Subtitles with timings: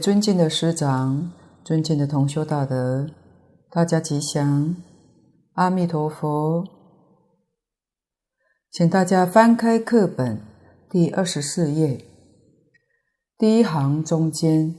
[0.00, 1.32] 尊敬的师长、
[1.64, 3.10] 尊敬的同修大德，
[3.70, 4.76] 大家吉祥，
[5.54, 6.64] 阿弥陀佛。
[8.70, 10.40] 请大家翻开课本
[10.88, 12.04] 第二十四页，
[13.36, 14.76] 第一行中间。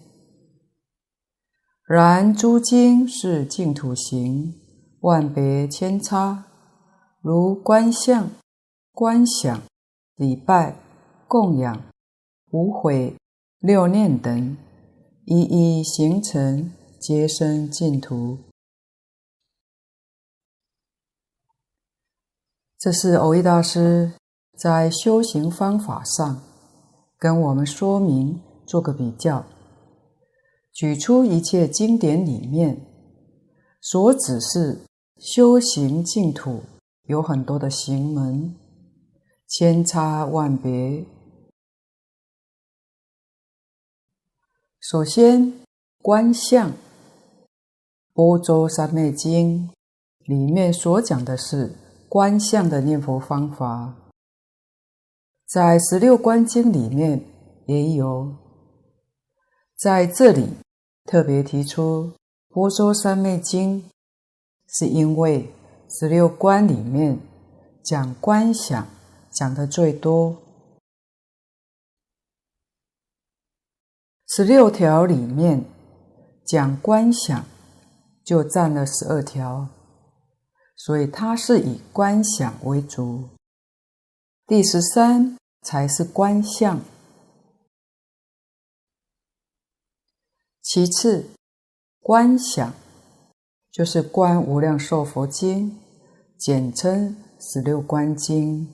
[1.85, 4.53] 然诸经是净土行，
[5.01, 6.45] 万别千差，
[7.21, 8.29] 如观相、
[8.93, 9.61] 观想、
[10.15, 10.75] 礼拜、
[11.27, 11.81] 供养、
[12.51, 13.15] 无悔、
[13.59, 14.55] 六念等。
[15.31, 18.39] 一一形成，皆生净土。
[22.79, 24.13] 这是蕅益大师
[24.57, 26.41] 在修行方法上
[27.19, 29.45] 跟我们说明，做个比较，
[30.73, 32.87] 举出一切经典里面
[33.79, 34.79] 所指示
[35.19, 36.63] 修行净土
[37.03, 38.55] 有很多的行门，
[39.47, 41.05] 千差万别。
[44.81, 45.53] 首先，
[46.01, 46.71] 观相，
[48.13, 49.69] 《波州三昧经》
[50.25, 51.75] 里面所讲的是
[52.07, 53.93] 观相的念佛方法，
[55.45, 57.21] 在十六观经里面
[57.65, 58.33] 也有。
[59.75, 60.47] 在这里
[61.03, 62.05] 特别提出
[62.47, 63.81] 《波州三昧经》，
[64.79, 65.53] 是因为
[65.89, 67.19] 十六观里面
[67.83, 68.87] 讲观想
[69.29, 70.37] 讲的最多。
[74.31, 75.65] 十六条里面
[76.45, 77.43] 讲观想，
[78.23, 79.67] 就占了十二条，
[80.75, 83.27] 所以它是以观想为主。
[84.45, 86.79] 第十三才是观相。
[90.61, 91.31] 其次，
[91.99, 92.71] 观想
[93.71, 95.71] 就是《观无量寿佛经》，
[96.37, 98.71] 简称十六观经，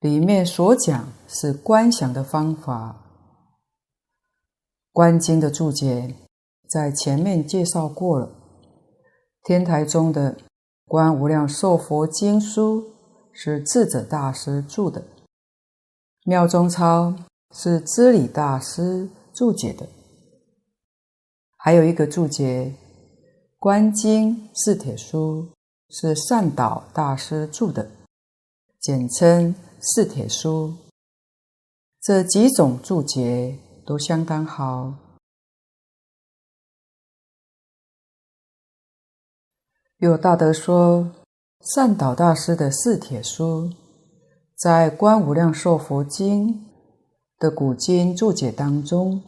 [0.00, 3.04] 里面所讲是观想的方法。
[4.96, 6.14] 观经的注解
[6.70, 8.30] 在前面介绍过了。
[9.42, 10.34] 天台宗的
[10.86, 12.80] 《观无量寿佛经书》
[13.30, 15.04] 是智者大师注的，
[16.24, 17.14] 妙中钞
[17.54, 19.86] 是知礼大师注解的，
[21.58, 22.72] 还有一个注解
[23.58, 25.46] 《观经四帖书》
[25.94, 27.86] 是善导大师注的，
[28.80, 30.74] 简称四帖书。
[32.00, 33.58] 这几种注解。
[33.86, 34.92] 都相当好。
[39.98, 41.10] 有大德说，
[41.60, 43.70] 善导大师的四帖书，
[44.54, 46.48] 在《观无量寿佛经》
[47.38, 49.22] 的古今注解当中，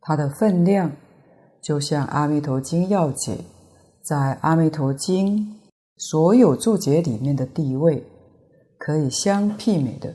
[0.00, 0.90] 它的分量
[1.62, 3.36] 就像《阿弥陀经要解》
[4.02, 5.38] 在《阿弥陀经》
[5.96, 8.04] 所有注解里面的地位，
[8.78, 10.12] 可以相媲美的。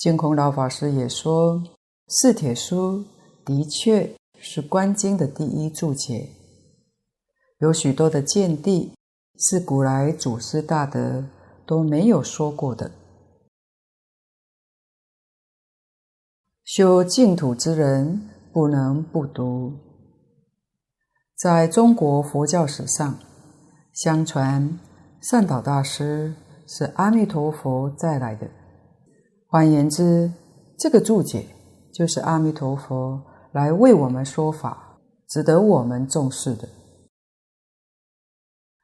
[0.00, 1.62] 净空老法师也说，
[2.08, 3.04] 四帖书
[3.44, 6.30] 的确是观经的第一注解，
[7.58, 8.94] 有许多的见地
[9.36, 11.22] 是古来祖师大德
[11.66, 12.90] 都没有说过的。
[16.64, 19.74] 修净土之人不能不读。
[21.36, 23.18] 在中国佛教史上，
[23.92, 24.80] 相传
[25.20, 26.34] 善导大师
[26.66, 28.48] 是阿弥陀佛带来的。
[29.52, 30.30] 换言之，
[30.78, 31.44] 这个注解
[31.92, 33.20] 就是阿弥陀佛
[33.50, 36.68] 来为我们说法，值得我们重视的。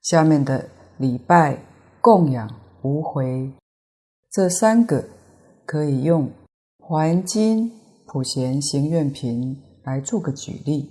[0.03, 0.69] 下面的
[0.99, 1.65] 礼拜、
[2.01, 2.53] 供养、
[2.83, 3.53] 无悔
[4.33, 5.09] 这三个，
[5.65, 6.27] 可以用
[6.81, 7.71] 《华严经·
[8.09, 9.55] 普贤行愿品》
[9.87, 10.91] 来做个举例。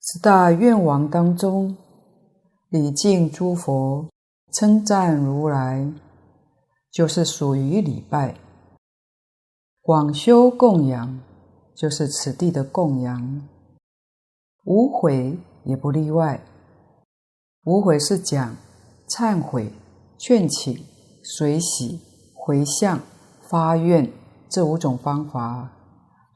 [0.00, 1.76] 十大愿王当中，
[2.68, 4.08] 礼敬诸佛，
[4.52, 5.92] 称赞如来。
[6.92, 8.34] 就是属于礼拜，
[9.80, 11.20] 广修供养，
[11.74, 13.48] 就是此地的供养，
[14.66, 16.44] 无悔也不例外。
[17.64, 18.54] 无悔是讲
[19.08, 19.72] 忏悔、
[20.18, 20.84] 劝请、
[21.24, 21.98] 随喜、
[22.34, 23.00] 回向、
[23.40, 24.12] 发愿
[24.50, 25.72] 这五种方法，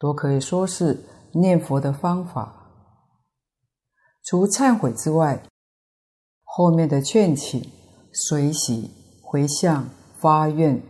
[0.00, 1.04] 都可以说是
[1.34, 2.72] 念佛的方法。
[4.24, 5.42] 除忏悔之外，
[6.44, 7.62] 后面的劝请、
[8.10, 8.90] 随喜、
[9.22, 9.86] 回向。
[10.18, 10.82] 发愿，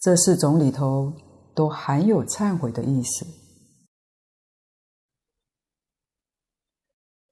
[0.00, 1.12] 这四种里头
[1.54, 3.26] 都含有忏悔的意思。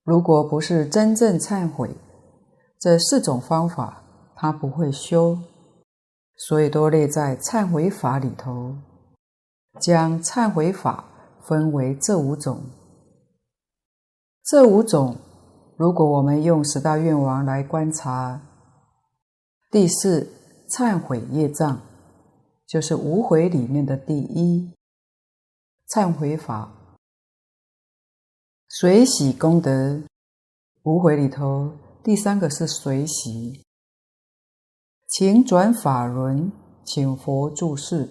[0.05, 1.97] 如果不是真正忏悔，
[2.79, 4.05] 这四种方法
[4.37, 5.39] 他不会修，
[6.37, 8.77] 所以都列在忏悔法里头，
[9.81, 11.05] 将忏悔法
[11.43, 12.63] 分为这五种。
[14.45, 15.17] 这五种，
[15.77, 18.41] 如果我们用十大愿王来观察，
[19.71, 20.44] 第四。
[20.77, 21.83] 忏悔业障，
[22.67, 24.73] 就是无悔里面的第一
[25.89, 26.73] 忏悔法。
[28.69, 30.03] 随喜功德，
[30.83, 31.71] 无悔里头
[32.03, 33.63] 第三个是随喜。
[35.07, 36.51] 请转法轮，
[36.85, 38.09] 请佛住世，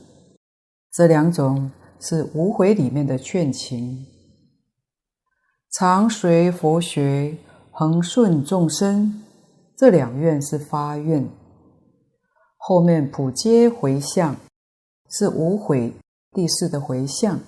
[0.89, 1.69] 这两种
[1.99, 4.05] 是无悔里面的劝请。
[5.73, 7.37] 常随佛学，
[7.71, 9.21] 恒顺众生，
[9.75, 11.27] 这两愿是发愿。
[12.65, 14.37] 后面普皆回向，
[15.09, 15.93] 是无悔
[16.31, 17.41] 第四的回向。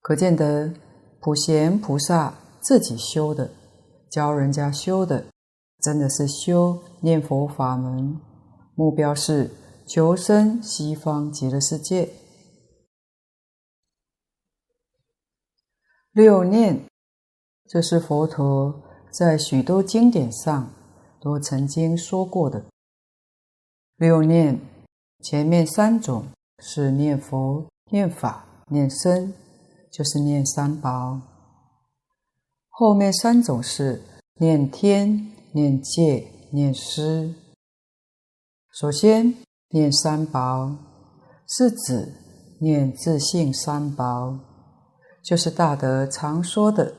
[0.00, 0.74] 可见得
[1.20, 3.48] 普贤菩萨自己修的，
[4.10, 5.26] 教人家修的。
[5.78, 8.20] 真的是修念佛法门，
[8.74, 9.52] 目标是
[9.86, 12.10] 求生西方极乐世界。
[16.10, 16.84] 六念，
[17.68, 18.82] 这是佛陀
[19.12, 20.72] 在许多经典上
[21.20, 22.64] 都曾经说过的。
[23.96, 24.60] 六念，
[25.20, 26.26] 前面三种
[26.58, 29.32] 是念佛、念法、念僧，
[29.90, 31.20] 就是念三宝；
[32.68, 34.02] 后面三种是
[34.40, 35.32] 念天。
[35.52, 37.34] 念戒、念师。
[38.70, 39.34] 首先
[39.70, 40.76] 念三宝，
[41.48, 42.12] 是指
[42.60, 44.38] 念自性三宝，
[45.24, 46.98] 就是大德常说的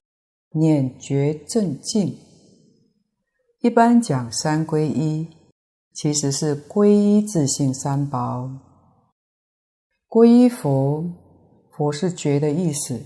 [0.54, 2.18] 念觉正净。
[3.60, 5.28] 一般讲三皈依，
[5.98, 8.52] 其实是皈依自性三宝。
[10.08, 11.04] 皈依佛，
[11.72, 13.02] 佛是觉的意思，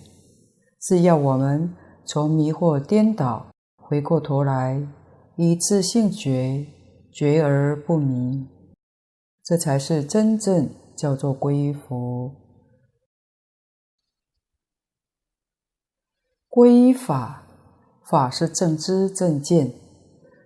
[0.81, 1.73] 是要我们
[2.05, 4.85] 从迷惑颠倒，回过头来。
[5.37, 6.67] 以自性觉，
[7.13, 8.45] 觉而不迷，
[9.41, 12.35] 这才是真正叫做皈依佛。
[16.49, 17.47] 皈依法，
[18.03, 19.73] 法是正知正见，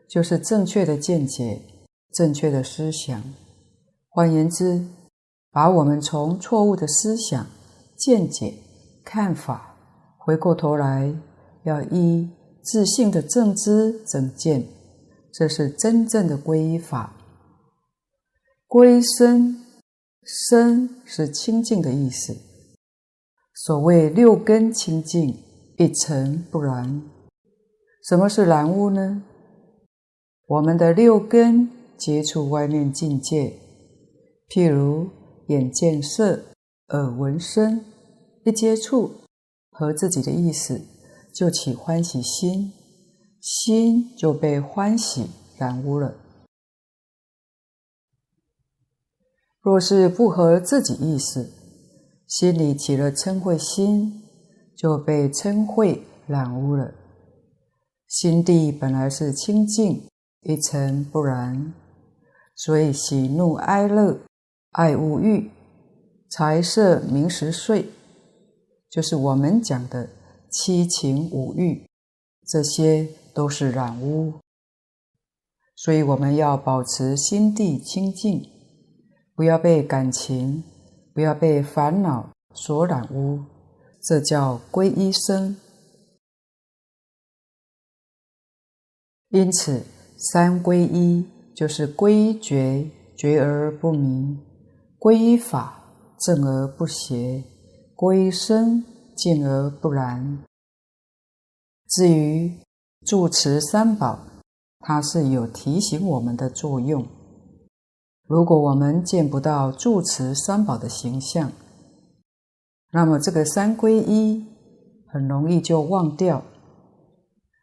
[0.08, 1.60] 就是正确的见解、
[2.12, 3.22] 正确的思想。
[4.10, 4.86] 换言之，
[5.52, 7.46] 把我们从错误的思想、
[7.98, 8.54] 见解、
[9.04, 9.76] 看法，
[10.18, 11.14] 回过头来，
[11.64, 12.30] 要依
[12.64, 14.66] 自性的正知正见。
[15.34, 17.14] 这是真正的皈依法。
[18.68, 19.62] 归身，
[20.24, 22.36] 身是清净的意思。
[23.54, 25.38] 所谓六根清净，
[25.78, 27.02] 一尘不染。
[28.08, 29.24] 什么是染污呢？
[30.48, 33.60] 我们的六根接触外面境界，
[34.50, 35.10] 譬如
[35.48, 36.46] 眼见色，
[36.90, 37.84] 耳闻声，
[38.46, 39.12] 一接触
[39.72, 40.82] 和自己的意思，
[41.34, 42.74] 就起欢喜心。
[43.42, 45.28] 心就被欢喜
[45.60, 46.16] 染污了。
[49.62, 51.52] 若是不合自己意思，
[52.28, 54.24] 心里起了嗔恚心，
[54.76, 56.96] 就被嗔恚染污了。
[58.08, 60.08] 心地本来是清净，
[60.42, 61.72] 一尘不染，
[62.56, 64.20] 所以喜怒哀乐、
[64.72, 65.52] 爱恶欲、
[66.30, 67.90] 财色名食睡，
[68.90, 70.10] 就是我们讲的
[70.50, 71.86] 七情五欲，
[72.48, 73.08] 这些。
[73.36, 74.40] 都是染污，
[75.76, 78.50] 所以我们要保持心地清净，
[79.36, 80.64] 不要被感情、
[81.14, 83.44] 不要被烦恼所染污，
[84.02, 85.58] 这叫皈依生。
[89.28, 89.84] 因此，
[90.18, 94.38] 三皈依就是归觉，觉而不迷；
[95.00, 95.84] 皈依法，
[96.20, 97.44] 正而不邪；
[97.96, 98.84] 皈依僧，
[99.16, 100.44] 净而不染。
[101.88, 102.60] 至于
[103.06, 104.20] 住持三宝，
[104.80, 107.08] 它是有提醒我们的作用。
[108.28, 111.52] 如果我们见不到住持三宝的形象，
[112.92, 114.46] 那么这个三归一
[115.08, 116.44] 很容易就忘掉。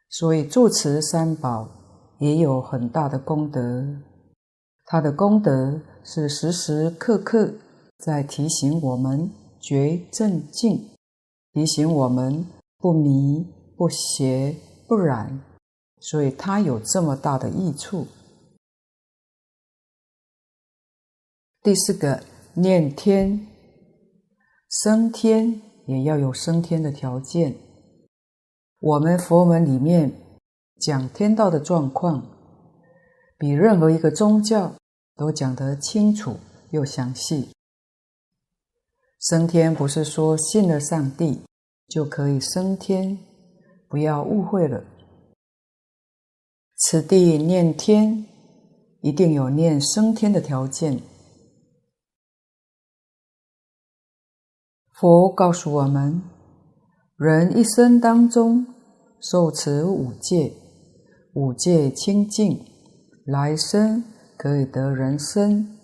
[0.09, 1.69] 所以住持三宝
[2.23, 3.85] 也有很大的功德，
[4.85, 7.53] 他的功德是时时刻刻
[7.99, 9.29] 在提醒我们
[9.61, 10.89] 觉正净，
[11.53, 12.47] 提醒我们
[12.79, 13.45] 不迷
[13.77, 14.55] 不邪。
[14.89, 15.41] 不染，
[16.01, 18.07] 所以他有这么大的益处。
[21.63, 23.47] 第四个，念天，
[24.69, 27.57] 升天也要有升天的条件。
[28.81, 30.13] 我们佛门里面
[30.83, 32.27] 讲天道的状况，
[33.39, 34.75] 比任何一个宗教
[35.15, 36.37] 都讲得清楚
[36.73, 37.53] 又详细。
[39.21, 41.43] 升天不是说信了上帝
[41.89, 43.17] 就可以升天。
[43.89, 44.83] 不要误会了，
[46.77, 48.27] 此地念天，
[49.03, 51.01] 一定有念升天的条件。
[54.95, 56.23] 佛告诉我们，
[57.17, 58.67] 人一生当中
[59.21, 60.55] 受持五戒，
[61.35, 62.63] 五戒清净，
[63.25, 64.05] 来生
[64.37, 65.79] 可以得人身。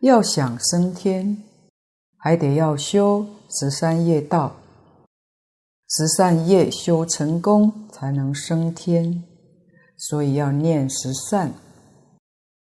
[0.00, 1.42] 要想升天，
[2.16, 4.54] 还得要修十三业道，
[5.88, 9.24] 十三业修成功才能升天，
[9.96, 11.52] 所以要念十善。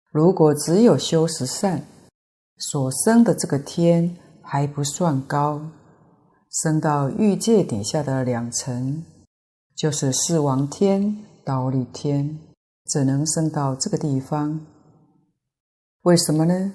[0.10, 1.84] 如果只有修十善，
[2.58, 5.62] 所生的这个天还不算高，
[6.50, 9.04] 升到欲界底下的两层，
[9.76, 12.40] 就是四王天、忉利天，
[12.86, 14.66] 只能升到这个地方。
[16.02, 16.74] 为什么呢？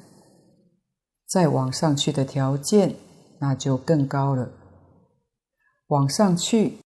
[1.26, 2.96] 再往上去的条件，
[3.40, 4.50] 那就更高了。
[5.88, 6.78] 往上去，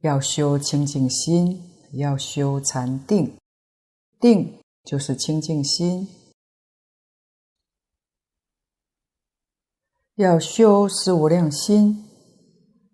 [0.00, 3.36] 要修清净心，要修禅定，
[4.20, 6.08] 定就是清净心，
[10.16, 12.06] 要修四无量心，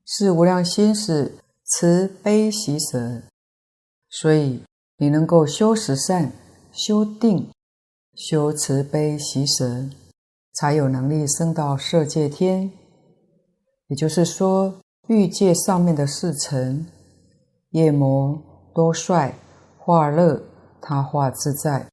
[0.04, 3.22] 四无量心是慈悲喜舍，
[4.10, 4.62] 所以
[4.98, 6.32] 你能够修十善，
[6.72, 7.50] 修定。
[8.16, 9.88] 修慈悲喜舍，
[10.52, 12.70] 才有能力升到色界天。
[13.86, 16.86] 也就是说，欲界上面的四层，
[17.70, 18.42] 夜魔、
[18.74, 19.34] 多帅、
[19.78, 20.42] 化乐、
[20.82, 21.88] 他化自在；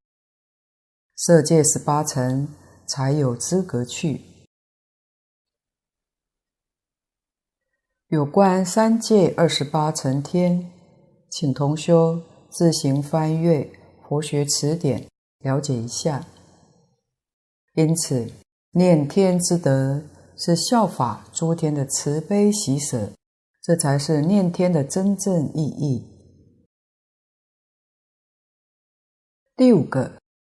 [1.15, 2.49] 色界十八层
[2.87, 4.21] 才有资格去。
[8.07, 10.69] 有关三界二十八层天，
[11.29, 13.63] 请同修自行翻阅
[14.07, 15.01] 《佛学词典》。
[15.39, 16.25] 了解一下，
[17.75, 18.27] 因此
[18.71, 20.01] 念天之德
[20.35, 23.11] 是效法诸天的慈悲喜舍，
[23.61, 26.03] 这才是念天的真正意义。
[29.55, 30.19] 第五个，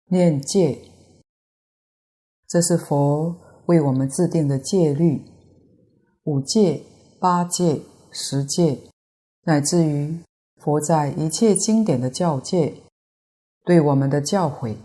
[0.10, 0.80] 念戒，
[2.48, 5.26] 这是佛为我们制定的戒律，
[6.24, 6.84] 五戒、
[7.20, 7.82] 八戒、
[8.12, 8.80] 十戒，
[9.42, 10.20] 乃至于
[10.58, 12.82] 佛在一切经典的教诫。
[13.64, 14.78] 对我们的教诲，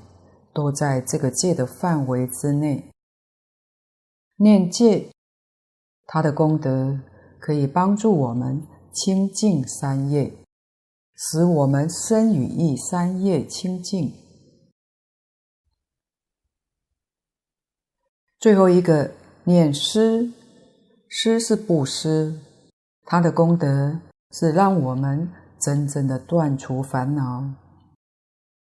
[0.52, 2.90] 都在这个戒的范围之内。
[4.36, 5.06] 念戒，
[6.06, 6.98] 它的功德
[7.38, 10.32] 可以帮助我们清净三业，
[11.14, 14.12] 使我们身语意三业清净。
[18.40, 19.12] 最后一个
[19.44, 20.32] 念施，
[21.06, 22.40] 施是布施，
[23.04, 24.00] 它的功德
[24.32, 25.30] 是让我们
[25.62, 27.44] 真正的断除烦恼。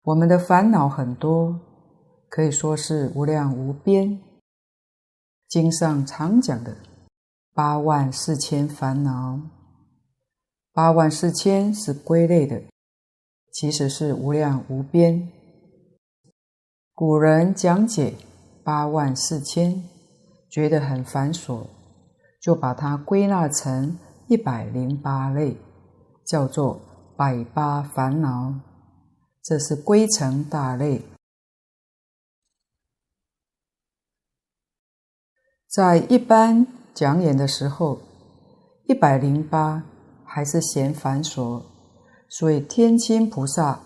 [0.03, 1.59] 我们的烦恼很多，
[2.29, 4.21] 可以说是无量无边。
[5.49, 6.77] 经上常讲的
[7.53, 9.41] 八万四千烦恼，
[10.73, 12.63] 八万四千是归类的，
[13.53, 15.29] 其实是无量无边。
[16.95, 18.15] 古人讲解
[18.63, 19.83] 八万四千，
[20.49, 21.67] 觉得很繁琐，
[22.41, 25.57] 就把它归纳成一百零八类，
[26.27, 26.81] 叫做
[27.17, 28.55] 百八烦恼。
[29.43, 31.03] 这是归成大类，
[35.69, 38.01] 在一般讲演的时候，
[38.89, 39.85] 一百零八
[40.25, 41.63] 还是嫌繁琐，
[42.29, 43.79] 所以天亲菩萨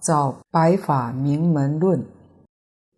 [0.00, 2.00] 照《百法明门论》，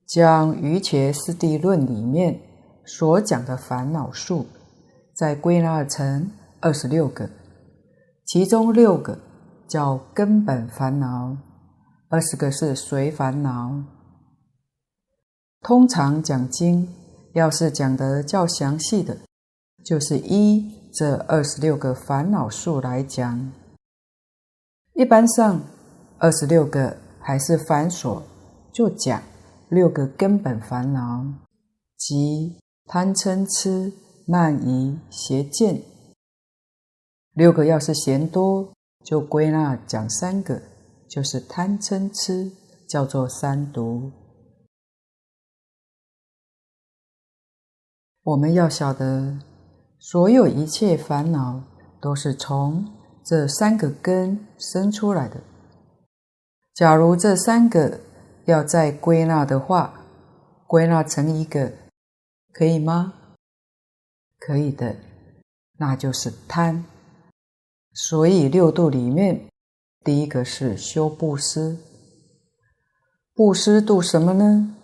[0.06, 2.38] 将《瑜伽师地论》里面
[2.84, 4.44] 所讲的烦恼数，
[5.14, 6.30] 再归纳成
[6.60, 7.30] 二十六个，
[8.32, 9.18] 其中六个
[9.66, 11.36] 叫根本烦恼。
[12.08, 13.82] 二十个是随烦恼。
[15.62, 16.88] 通常讲经，
[17.34, 19.18] 要是讲得较详细的，
[19.84, 23.50] 就是依这二十六个烦恼数来讲。
[24.94, 25.60] 一般上，
[26.18, 28.22] 二十六个还是繁琐，
[28.72, 29.20] 就讲
[29.68, 31.26] 六个根本烦恼，
[31.96, 33.92] 即贪嗔痴
[34.24, 35.82] 慢疑邪见。
[37.34, 38.72] 六个要是嫌多，
[39.04, 40.60] 就归纳讲三个。
[41.10, 42.52] 就是贪嗔痴，
[42.86, 44.12] 叫做三毒。
[48.22, 49.36] 我们要晓得，
[49.98, 51.64] 所有一切烦恼
[52.00, 52.86] 都是从
[53.24, 55.40] 这三个根生出来的。
[56.74, 57.98] 假如这三个
[58.44, 60.04] 要再归纳的话，
[60.68, 61.72] 归纳成一个，
[62.52, 63.14] 可以吗？
[64.38, 64.94] 可以的，
[65.76, 66.84] 那就是贪。
[67.92, 69.46] 所以六度里面。
[70.02, 71.76] 第一个是修布施，
[73.34, 74.74] 布施度什么呢？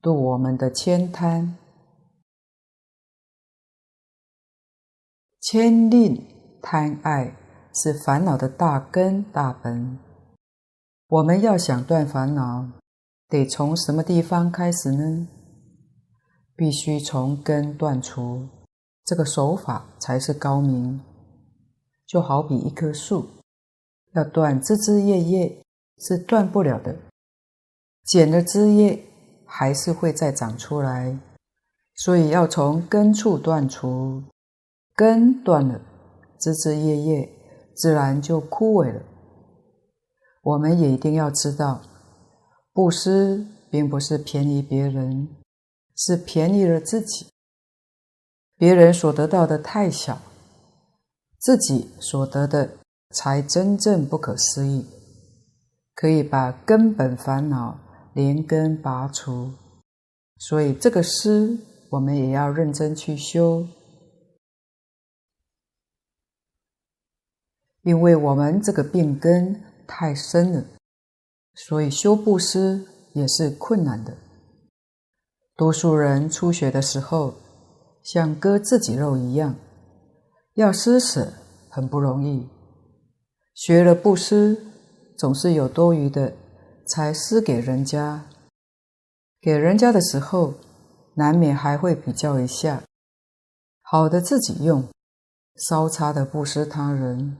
[0.00, 1.56] 度我们的千贪、
[5.42, 6.24] 慳吝、
[6.62, 7.34] 贪爱，
[7.74, 9.98] 是烦恼的大根大本。
[11.08, 12.68] 我们要想断烦恼，
[13.28, 15.26] 得从什么地方开始呢？
[16.54, 18.46] 必须从根断除，
[19.04, 21.00] 这个手法才是高明。
[22.08, 23.28] 就好比一棵树。
[24.14, 25.62] 要断枝枝叶叶
[25.98, 26.96] 是断不了的，
[28.04, 29.04] 剪了枝叶
[29.44, 31.18] 还是会再长出来，
[31.94, 34.24] 所以要从根处断除。
[34.94, 35.80] 根断了，
[36.40, 37.28] 枝枝叶叶
[37.76, 39.02] 自然就枯萎了。
[40.42, 41.82] 我们也一定要知道，
[42.72, 45.28] 布施并不是便宜别人，
[45.94, 47.26] 是便宜了自己。
[48.56, 50.18] 别人所得到的太小，
[51.38, 52.78] 自己所得的
[53.10, 54.84] 才真正不可思议，
[55.94, 57.78] 可以把根本烦恼
[58.14, 59.52] 连根拔除。
[60.38, 61.58] 所以这个施，
[61.90, 63.66] 我们也要认真去修。
[67.82, 70.64] 因为我们这个病根太深了，
[71.54, 74.14] 所以修布施也是困难的。
[75.56, 77.34] 多数人初学的时候，
[78.02, 79.56] 像割自己肉一样，
[80.58, 81.34] 要施舍
[81.68, 82.48] 很不容易。
[83.54, 84.60] 学了布施，
[85.16, 86.34] 总是有多余的
[86.84, 88.24] 才施给人家。
[89.40, 90.54] 给人家的时候，
[91.14, 92.82] 难免还会比较一下，
[93.82, 94.88] 好的自己用，
[95.54, 97.36] 稍差的布施他人。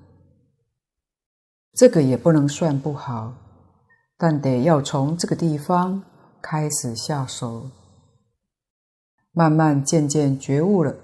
[1.72, 3.35] 这个也不能算不好，
[4.16, 6.04] 但得要从这个地方
[6.40, 7.68] 开始下手，
[9.33, 10.94] 慢慢渐渐觉悟了，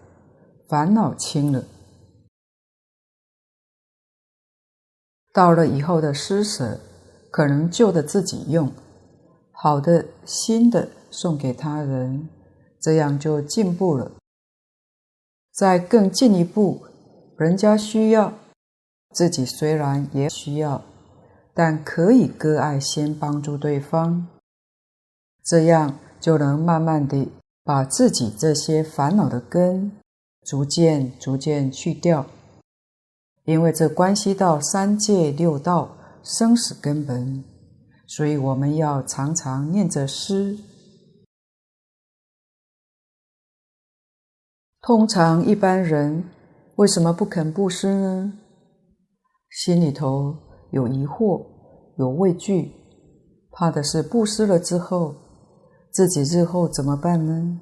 [0.69, 1.65] 烦恼轻了，
[5.35, 6.79] 到了以后的施舍，
[7.29, 8.73] 可能旧的自己用，
[9.51, 12.29] 好的新的送给他人，
[12.81, 14.13] 这样就进步了。
[15.53, 16.87] 再更进一步，
[17.37, 18.33] 人家需要。
[19.13, 20.83] 自己虽然也需要，
[21.53, 24.27] 但可以割爱先帮助对方，
[25.45, 27.31] 这样就能慢慢地
[27.63, 29.93] 把自己这些烦恼的根
[30.45, 32.27] 逐渐逐渐去掉，
[33.45, 37.45] 因为这关系到三界六道生死根本，
[38.07, 40.59] 所以我们要常常念着施。
[44.81, 46.25] 通常一般人
[46.77, 48.33] 为什么不肯布施呢？
[49.51, 50.37] 心里头
[50.73, 51.45] 有疑惑，
[51.99, 52.73] 有畏惧，
[53.51, 55.15] 怕的是布施了之后，
[55.91, 57.61] 自己日后怎么办呢？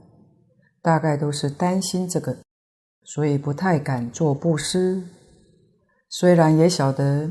[0.81, 2.39] 大概都是担心这个，
[3.05, 5.03] 所以不太敢做布施。
[6.15, 7.31] 虽然也晓得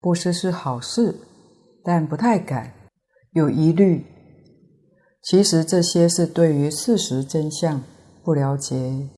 [0.00, 1.14] 布施是好事，
[1.84, 2.72] 但不太敢，
[3.32, 4.06] 有疑虑。
[5.22, 7.82] 其实这些是对于事实真相
[8.24, 9.10] 不了解，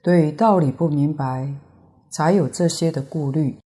[0.00, 1.52] 对于道理不明白，
[2.12, 3.58] 才有这些的顾虑。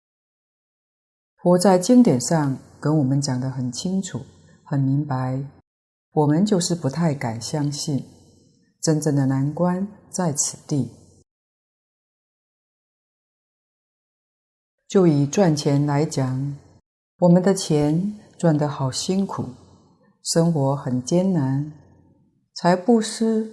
[1.44, 4.22] 佛在经典上跟我们讲得很清楚、
[4.64, 5.44] 很明白，
[6.14, 8.02] 我们就是不太敢相信。
[8.82, 10.90] 真正的难关在此地。
[14.96, 16.56] 就以赚钱来讲，
[17.20, 19.44] 我们的钱赚得好辛苦，
[20.24, 21.70] 生活很艰难，
[22.56, 23.52] 才布施，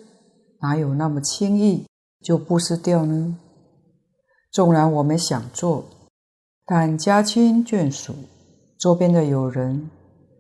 [0.61, 1.85] 哪有那么轻易
[2.25, 3.37] 就布施掉呢？
[4.53, 5.85] 纵然我们想做。
[6.65, 8.15] 但家亲眷属、
[8.79, 9.91] 周边的友人，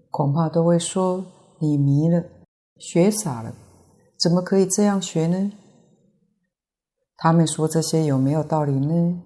[0.08, 1.26] 恐怕都会说
[1.58, 2.22] ：“你迷了，
[2.78, 3.52] 学傻了，
[4.20, 5.50] 怎么可以这样学呢？”
[7.18, 9.20] 他们说这些有没有道理呢？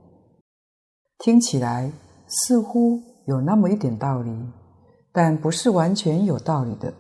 [1.19, 1.93] 听起来
[2.27, 4.31] 似乎有那么一点道理，
[5.13, 6.93] 但不是完全有道理的。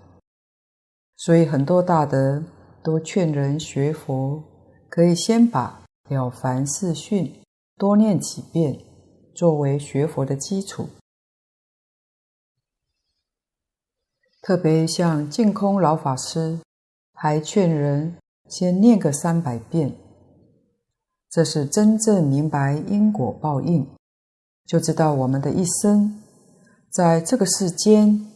[1.16, 2.42] 所以很多大德
[2.82, 4.42] 都劝人学佛，
[4.88, 5.82] 可以先把
[6.14, 7.24] 《了凡四训》
[7.76, 8.78] 多念几遍。
[9.34, 10.88] 作为学佛的基础，
[14.40, 16.58] 特别像净空老法师，
[17.12, 18.16] 还劝人
[18.48, 19.94] 先念个三百遍。
[21.28, 23.86] 这是真正明白因果报应，
[24.66, 26.20] 就知道我们的一生
[26.90, 28.26] 在这个世间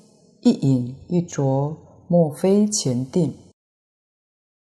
[0.42, 1.76] 一饮一啄，
[2.08, 3.36] 莫非前定，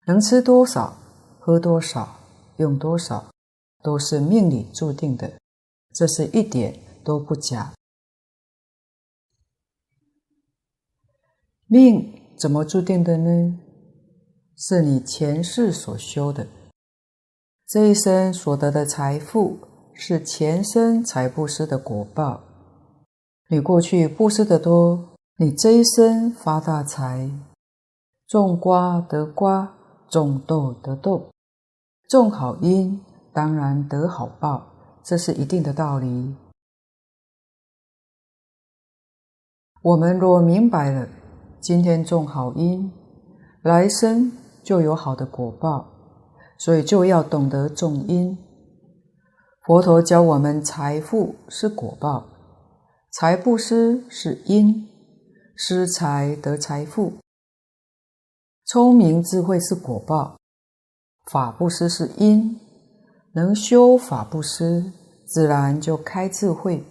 [0.07, 0.97] 能吃多少、
[1.39, 2.19] 喝多少、
[2.57, 3.31] 用多少，
[3.83, 5.33] 都是命里注定的。
[5.93, 7.73] 这是一点都不假。
[11.67, 13.59] 命怎么注定的呢？
[14.55, 16.47] 是你前世所修的，
[17.67, 19.57] 这一生所得的财富
[19.93, 22.41] 是前生财布施的果报。
[23.49, 27.29] 你过去布施的多，你这一生发大财，
[28.27, 29.73] 种瓜得瓜，
[30.09, 31.29] 种豆得豆，
[32.07, 32.99] 种好因
[33.33, 34.67] 当然得好报。
[35.03, 36.35] 这是一定的道理。
[39.81, 41.07] 我们若明白了，
[41.59, 42.91] 今天种好因，
[43.63, 44.31] 来生
[44.63, 45.87] 就有好的果报，
[46.59, 48.37] 所以就要懂得种因。
[49.63, 52.25] 佛陀教我们，财富是果报，
[53.11, 54.89] 财布施是因，
[55.55, 57.13] 施财得财富。
[58.65, 60.39] 聪明智慧是果报，
[61.31, 62.59] 法布施是因，
[63.33, 64.91] 能修法布施，
[65.27, 66.83] 自然就开智慧。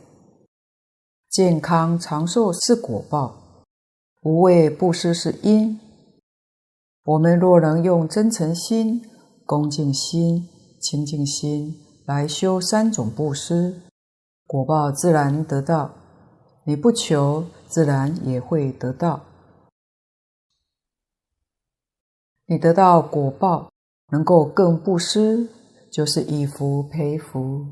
[1.28, 3.64] 健康长寿是果报，
[4.22, 5.80] 无畏布施是因。
[7.02, 9.04] 我们若能用真诚心、
[9.44, 10.48] 恭敬心、
[10.80, 11.74] 清净心
[12.04, 13.80] 来修三种布施，
[14.46, 15.92] 果报自然得到。
[16.64, 19.20] 你不求，自然也会得到。
[22.46, 23.70] 你得到果报，
[24.12, 25.48] 能够更布施，
[25.90, 27.66] 就是以福培福。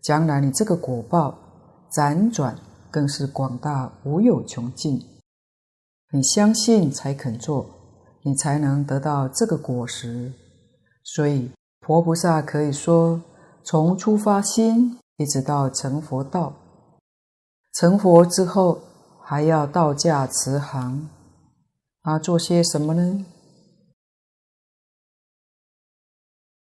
[0.00, 1.38] 将来你这个果报
[1.92, 2.56] 辗转。
[2.92, 5.00] 更是广大无有穷尽，
[6.12, 7.64] 你相信才肯做，
[8.24, 10.32] 你才能得到这个果实。
[11.04, 11.52] 所以，
[11.86, 13.22] 佛菩萨可以说，
[13.62, 16.52] 从出发心一直到成佛道，
[17.72, 18.80] 成佛之后
[19.22, 21.08] 还要道驾慈航，
[22.02, 23.24] 他做些什么呢？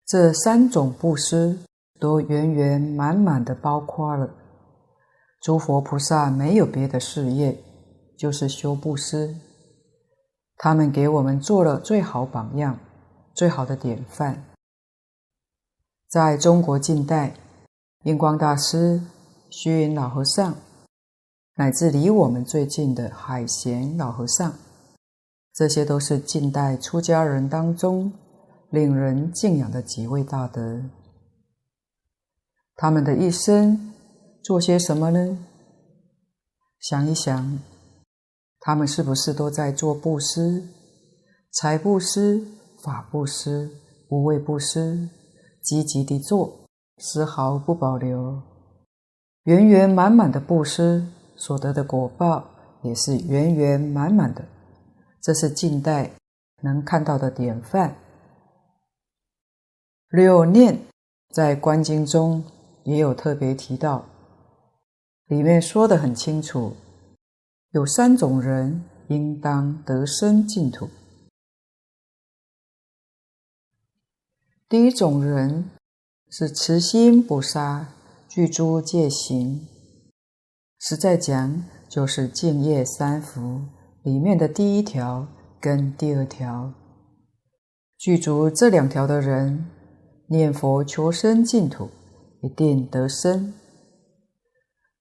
[0.05, 1.59] 这三种布施
[1.99, 4.29] 都圆圆满满的包括了。
[5.41, 7.57] 诸佛菩萨没有别的事业，
[8.17, 9.35] 就是修布施。
[10.57, 12.79] 他们给我们做了最好榜样，
[13.35, 14.56] 最好的典范。
[16.09, 17.35] 在中国近代，
[18.03, 19.01] 印光大师、
[19.49, 20.55] 虚云老和尚，
[21.55, 24.53] 乃至离我们最近的海贤老和尚，
[25.53, 28.11] 这些都是近代出家人当中
[28.69, 30.81] 令人敬仰的几位大德。
[32.75, 33.93] 他们的一生。
[34.43, 35.37] 做些什么呢？
[36.79, 37.59] 想一想，
[38.61, 40.63] 他们是不是都在做布施？
[41.51, 42.47] 财布施、
[42.81, 43.69] 法布施、
[44.09, 45.09] 无畏布施，
[45.67, 46.61] 积极地做，
[46.95, 48.41] 丝毫不保留，
[49.43, 52.45] 圆圆满满的布施所得的果报
[52.83, 54.45] 也是圆圆满满的。
[55.21, 56.09] 这是近代
[56.61, 57.93] 能看到的典范。
[60.07, 60.79] 六念
[61.33, 62.41] 在观经中
[62.85, 64.05] 也有特别提到。
[65.25, 66.71] 里面说得很清楚，
[67.71, 70.89] 有三种人应当得生净土。
[74.69, 75.69] 第一种人
[76.29, 77.87] 是慈心不杀，
[78.27, 79.65] 具诸戒行。
[80.77, 83.61] 实在讲，就是净业三福
[84.03, 85.25] 里面的第一条
[85.61, 86.73] 跟第二条。
[87.97, 89.69] 具足这两条的人，
[90.27, 91.89] 念佛求生净土，
[92.41, 93.53] 一定得生。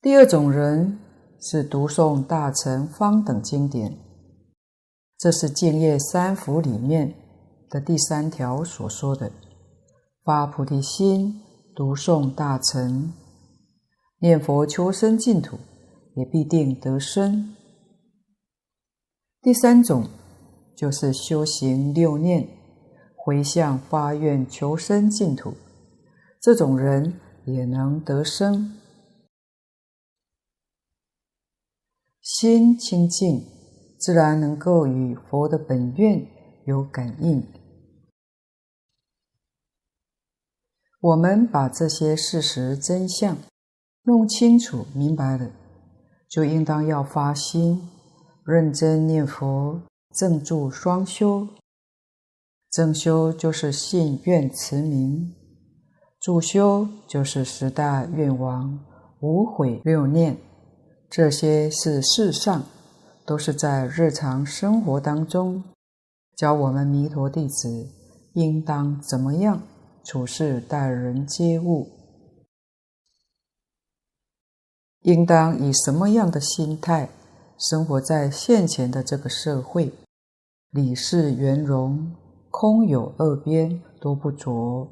[0.00, 0.96] 第二种人
[1.40, 3.98] 是读诵大乘方等经典，
[5.18, 7.12] 这是净业三福里面
[7.68, 9.32] 的第三条所说的，
[10.26, 11.40] 发菩提心，
[11.72, 13.12] 读诵大乘，
[14.18, 15.56] 念佛求生净土，
[16.16, 17.54] 也必定得生。
[19.40, 20.08] 第三种
[20.76, 22.48] 就是修行六念，
[23.14, 25.54] 回向发愿求生净土，
[26.42, 28.72] 这种人也能得生。
[32.20, 33.46] 心清净，
[34.00, 36.26] 自然能够与佛的本愿
[36.64, 37.46] 有感应。
[41.06, 43.36] 我们把这些事实真相
[44.02, 45.48] 弄清楚明白了，
[46.28, 47.88] 就应当要发心，
[48.44, 49.80] 认真念佛，
[50.12, 51.46] 正住双修。
[52.72, 55.32] 正修就是信愿持名，
[56.18, 58.76] 住修就是十大愿王、
[59.20, 60.36] 无悔六念。
[61.08, 62.64] 这些是世上，
[63.24, 65.62] 都是在日常生活当中
[66.34, 67.86] 教我们弥陀弟子
[68.32, 69.62] 应当怎么样
[70.06, 71.90] 处事待人接物，
[75.00, 77.10] 应当以什么样的心态
[77.58, 79.92] 生活在现前的这个社会，
[80.70, 82.14] 理事圆融，
[82.52, 84.86] 空有二边都不着，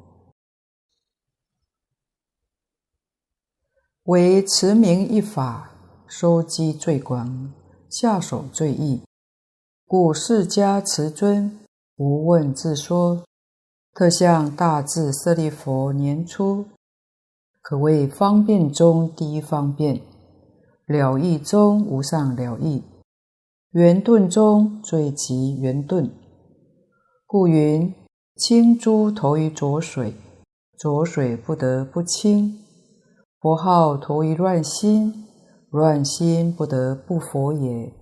[4.03, 5.71] 唯持名一法。
[6.07, 7.51] 收集最广，
[7.89, 9.01] 下手最易，
[9.87, 11.59] 故释迦慈尊
[11.95, 13.25] 无问自说，
[13.95, 16.65] 特向大智舍利弗年初，
[17.61, 20.01] 可谓方便中第一方便，
[20.85, 22.83] 了义中无上了义，
[23.71, 26.13] 圆顿中最极圆顿。
[27.25, 27.93] 故云：
[28.35, 30.13] 清珠投于浊水，
[30.77, 32.51] 浊水不得不清；
[33.39, 35.21] 佛号投于乱心。
[35.71, 37.93] 乱心不得不佛也。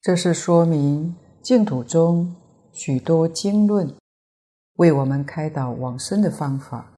[0.00, 1.14] 这是说明
[1.46, 2.34] 净土中
[2.72, 3.88] 许多经论
[4.78, 6.92] 为我们开导往生的方法。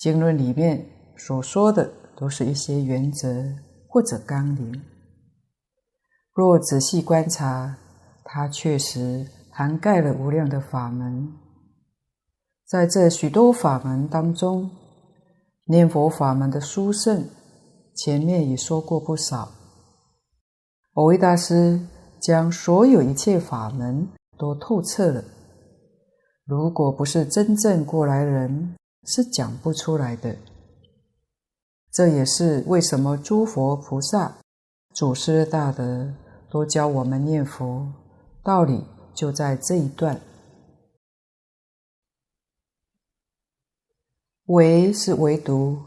[0.00, 0.84] 经论里面
[1.16, 3.42] 所说的都是一些原则
[3.88, 4.78] 或者纲领。
[6.34, 7.74] 若仔细观察，
[8.22, 11.32] 它确实涵盖了无量的法门。
[12.66, 14.70] 在这许多法门当中，
[15.64, 17.26] 念佛法门的殊胜，
[17.96, 19.50] 前面也说过不少。
[20.92, 21.80] 蕅益大师
[22.20, 25.24] 将所有一切法门都透彻了，
[26.44, 30.36] 如果不是真正过来人，是讲不出来的。
[31.90, 34.36] 这也是为什么诸佛菩萨、
[34.94, 36.12] 祖师大德
[36.50, 37.92] 都教我们念佛，
[38.42, 40.20] 道理就在这一段。
[44.46, 45.78] 唯是唯独，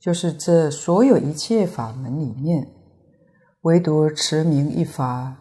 [0.00, 2.68] 就是这所有一切法门里面，
[3.62, 5.36] 唯独持名一法，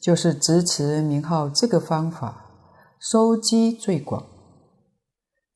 [0.00, 2.46] 就是执持名号这个方法，
[3.00, 4.24] 收集最广。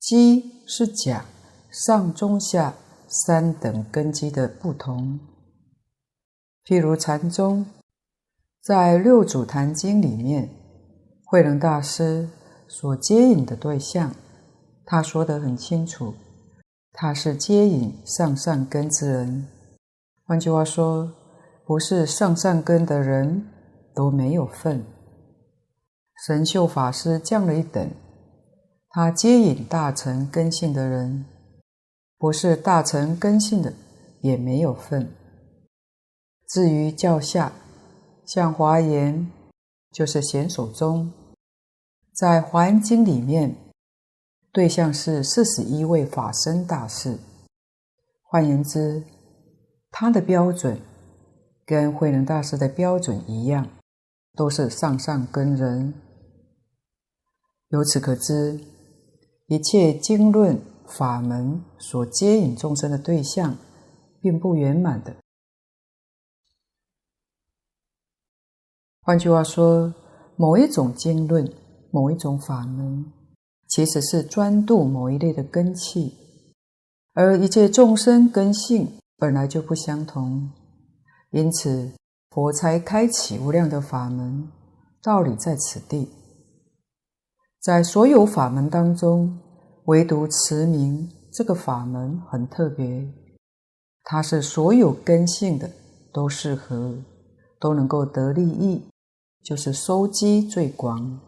[0.01, 1.25] 基是讲
[1.71, 2.75] 上中下
[3.07, 5.21] 三等根基的不同。
[6.65, 7.67] 譬如禅宗，
[8.61, 10.51] 在《六祖坛经》里面，
[11.25, 12.29] 慧能大师
[12.67, 14.13] 所接引的对象，
[14.85, 16.15] 他说得很清楚。
[16.93, 19.47] 他是接引上善根之人，
[20.27, 21.11] 换句话说，
[21.65, 23.47] 不是上善根的人
[23.95, 24.85] 都没有份。
[26.27, 27.91] 神秀法师降了一等，
[28.89, 31.25] 他接引大乘根性的人，
[32.19, 33.73] 不是大乘根性的
[34.21, 35.13] 也没有份。
[36.49, 37.53] 至于教下，
[38.27, 39.31] 像华严，
[39.91, 41.13] 就是显手中，
[42.15, 43.57] 在《华严经》里面。
[44.55, 47.19] 对象是四十一位法身大士，
[48.23, 49.03] 换言之，
[49.91, 50.79] 他的标准
[51.65, 53.67] 跟慧能大师的标准一样，
[54.35, 55.95] 都是上上根人。
[57.69, 58.61] 由此可知，
[59.47, 63.57] 一切经论法门所接引众生的对象，
[64.21, 65.17] 并不圆满的。
[69.03, 69.95] 换句话说，
[70.37, 71.53] 某一种经论，
[71.91, 73.13] 某一种法门。
[73.69, 76.15] 其实是专度某一类的根器，
[77.15, 80.51] 而一切众生根性本来就不相同，
[81.31, 81.91] 因此
[82.33, 84.51] 佛才开启无量的法门。
[85.03, 86.09] 道理在此地，
[87.61, 89.39] 在所有法门当中，
[89.87, 93.13] 唯独持名这个法门很特别，
[94.05, 95.69] 它是所有根性的
[96.13, 96.97] 都适合，
[97.59, 98.87] 都能够得利益，
[99.43, 101.21] 就是收集最广。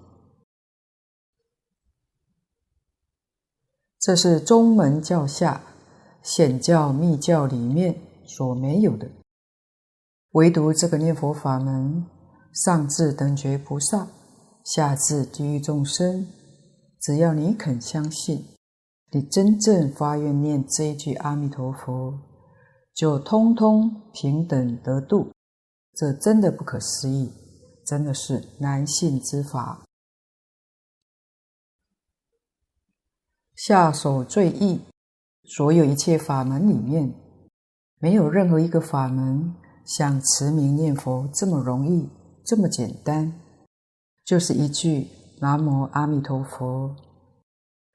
[3.98, 5.60] 这是宗门教下
[6.22, 9.10] 显教密教里面所没有的，
[10.34, 12.04] 唯独这个念佛法门，
[12.52, 14.08] 上至等觉菩萨，
[14.64, 16.26] 下至地狱众生，
[17.00, 18.44] 只要你肯相信，
[19.12, 22.18] 你真正发愿念这一句阿弥陀佛，
[22.92, 25.30] 就通通平等得度。
[25.94, 27.30] 这真的不可思议，
[27.86, 29.84] 真的是难信之法。
[33.54, 34.80] 下手最易，
[35.44, 37.14] 所有一切法门里面，
[38.00, 42.08] 没有任何一个法门像持名念佛这么容易，
[42.44, 43.32] 这么简单。
[44.24, 45.08] 就是一句
[45.40, 46.96] “南无阿弥陀佛”，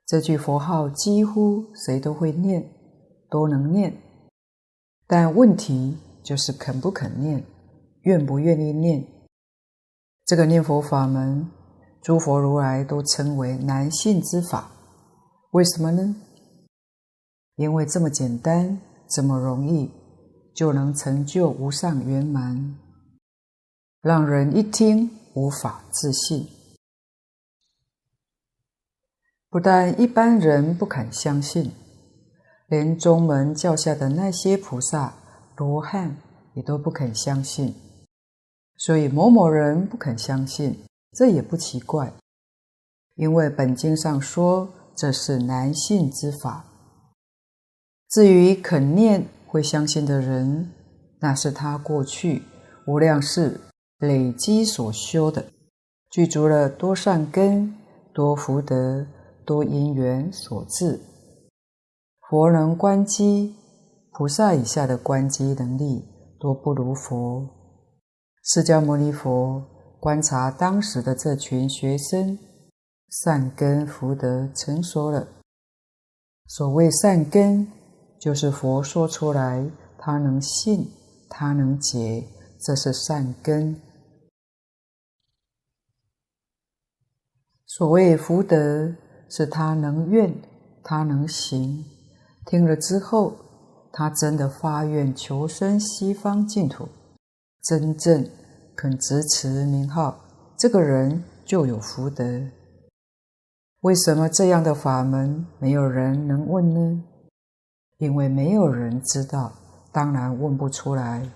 [0.05, 2.69] 这句佛号几乎谁都会念，
[3.29, 3.95] 都能念。
[5.07, 7.43] 但问题就是肯不肯念，
[8.01, 9.03] 愿不愿意念。
[10.25, 11.49] 这个念佛法门，
[12.03, 14.69] 诸佛如来都称为难信之法。
[15.51, 16.15] 为什么呢？
[17.55, 19.89] 因为这么简单，这么容易，
[20.59, 22.77] 就能成就无上圆满，
[24.01, 26.49] 让人一听无法置信。
[29.49, 31.71] 不但一般人不肯相信，
[32.67, 35.13] 连宗门教下的那些菩萨、
[35.55, 36.17] 罗汉
[36.55, 37.73] 也都不肯相信。
[38.75, 40.77] 所以某某人不肯相信，
[41.13, 42.11] 这也不奇怪，
[43.15, 44.67] 因为本经上说。
[44.93, 46.65] 这是难信之法。
[48.09, 50.71] 至于肯念会相信的人，
[51.19, 52.43] 那是他过去
[52.85, 53.59] 无量世
[53.97, 55.45] 累积所修的，
[56.11, 57.75] 具足了多善根、
[58.13, 59.05] 多福德、
[59.45, 61.01] 多因缘所致。
[62.29, 63.55] 佛能观机，
[64.11, 66.05] 菩萨以下的观机能力
[66.39, 67.49] 都不如佛。
[68.43, 69.63] 释迦牟尼佛
[69.99, 72.37] 观察当时的这群学生。
[73.11, 75.27] 善根福德成熟了。
[76.45, 77.67] 所谓善根，
[78.19, 79.65] 就是佛说出来，
[79.97, 80.85] 他能信，
[81.29, 82.27] 他能解，
[82.59, 83.79] 这是善根。
[87.65, 88.93] 所谓福德，
[89.29, 90.35] 是他能愿，
[90.83, 91.85] 他能行。
[92.45, 93.33] 听了之后，
[93.93, 96.89] 他真的发愿求生西方净土，
[97.63, 98.27] 真正
[98.75, 100.19] 肯执持名号，
[100.57, 102.25] 这个人就有福德。
[103.81, 107.03] 为什么这样的法门没有人能问呢？
[107.99, 109.53] 因为没有人知道，
[109.91, 111.29] 当然问不出来。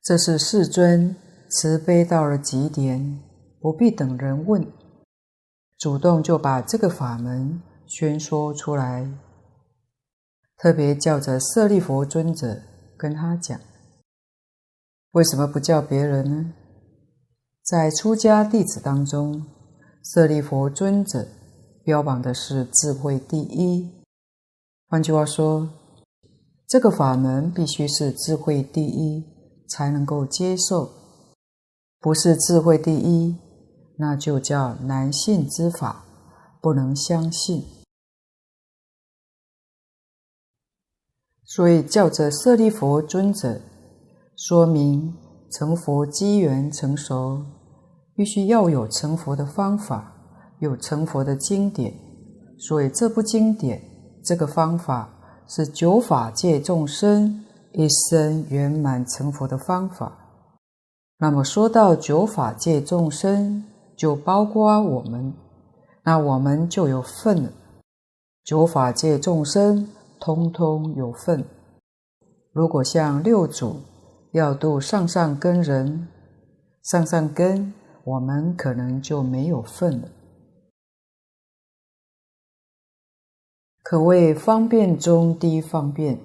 [0.00, 1.16] 这是世尊
[1.50, 3.20] 慈悲到了极点，
[3.60, 4.64] 不必等人问，
[5.76, 9.10] 主动就把这个法门宣说出来，
[10.56, 12.62] 特别叫着舍利佛尊者
[12.96, 13.58] 跟他讲。
[15.10, 16.54] 为什么不叫别人呢？
[17.62, 19.44] 在出家弟子当中，
[20.04, 21.26] 舍利佛尊者
[21.84, 23.92] 标榜的是智慧第一。
[24.88, 25.68] 换句话说，
[26.66, 29.22] 这个法门必须是智慧第一
[29.68, 30.90] 才能够接受，
[32.00, 33.36] 不是智慧第一，
[33.98, 36.04] 那就叫难信之法，
[36.60, 37.64] 不能相信。
[41.44, 43.60] 所以叫着舍利弗尊者，
[44.36, 45.14] 说明。
[45.52, 47.44] 成佛机缘成熟，
[48.16, 50.13] 必须要有成佛的方法，
[50.58, 51.94] 有成佛的经典。
[52.58, 53.80] 所以这部经典，
[54.24, 55.08] 这个方法
[55.48, 60.12] 是九法界众生一生圆满成佛的方法。
[61.18, 63.64] 那么说到九法界众生，
[63.96, 65.32] 就包括我们，
[66.04, 67.50] 那我们就有份了。
[68.44, 69.88] 九法界众生
[70.20, 71.44] 通通有份。
[72.52, 73.76] 如果像六祖。
[74.34, 76.08] 要度上上根人，
[76.82, 80.08] 上上根我们可能就没有份了。
[83.84, 86.18] 可谓方便中第一方便，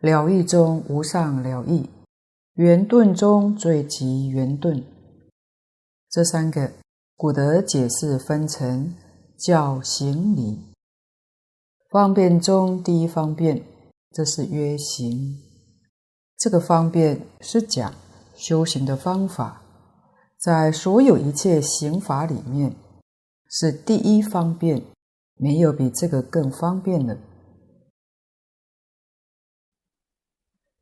[0.00, 1.90] 了义中无上了义，
[2.54, 4.82] 圆顿中最极圆顿。
[6.10, 6.72] 这三个
[7.14, 8.94] 古德解释分成
[9.38, 10.72] 教行理。
[11.90, 13.62] 方便中第一方便，
[14.12, 15.36] 这是约行。
[16.38, 17.92] 这个方便是讲
[18.34, 19.60] 修行的方法，
[20.40, 22.74] 在所有一切行法里面
[23.50, 24.82] 是第一方便，
[25.36, 27.18] 没有比这个更方便的。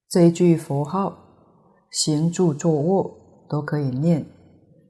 [0.09, 1.19] 这一句佛号，
[1.91, 4.25] 行住坐卧都可以念，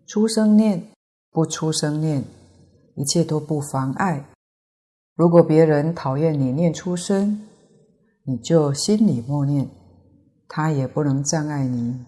[0.06, 0.90] 出声念，
[1.30, 2.24] 不出声念，
[2.96, 4.26] 一切都不妨碍。
[5.14, 7.46] 如果别人讨厌你念出声，
[8.24, 9.68] 你就心里默念。
[10.46, 12.04] 他也不能障碍你。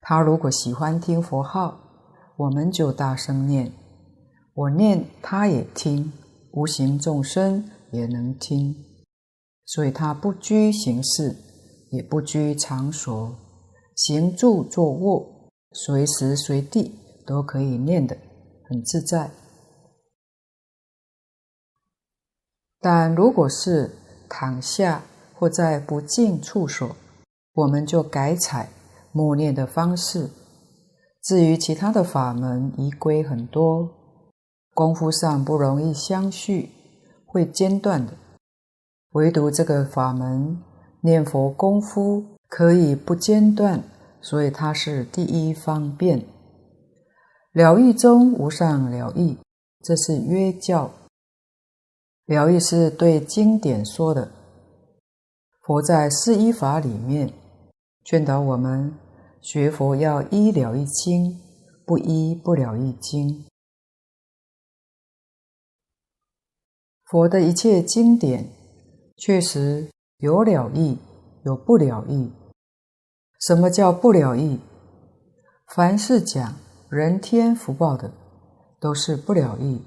[0.00, 1.78] 他如果喜欢听佛号，
[2.36, 3.72] 我们就大声念，
[4.54, 6.12] 我念他也听，
[6.56, 8.74] 无形众生也能听。
[9.66, 11.36] 所以他不拘形式，
[11.90, 13.36] 也不拘场所，
[13.94, 16.94] 行住坐卧，随时随地
[17.26, 18.16] 都可以念得
[18.64, 19.30] 很自在。
[22.80, 23.90] 但如果是
[24.26, 25.02] 躺下
[25.34, 26.96] 或在不净处所，
[27.52, 28.70] 我们就改采
[29.12, 30.30] 默念的方式。
[31.22, 33.90] 至于其他的法门，仪规很多，
[34.76, 36.68] 功夫上不容易相续，
[37.24, 38.12] 会间断的。
[39.12, 40.62] 唯独这个法门，
[41.00, 43.82] 念佛功夫可以不间断，
[44.20, 46.22] 所以它是第一方便。
[47.52, 49.38] 了义中无上了义，
[49.82, 50.90] 这是约教。
[52.26, 54.30] 了义是对经典说的，
[55.62, 57.32] 佛在四依法里面。
[58.04, 58.92] 劝导我们
[59.40, 61.40] 学佛要依了义经，
[61.86, 63.46] 不依不了义经。
[67.10, 68.48] 佛的一切经典
[69.16, 69.88] 确实
[70.18, 70.98] 有了义，
[71.44, 72.32] 有不了义。
[73.46, 74.58] 什么叫不了义？
[75.74, 76.54] 凡是讲
[76.88, 78.12] 人天福报的，
[78.80, 79.80] 都是不了义，